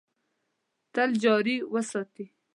[0.93, 2.25] تل جاري وساتي.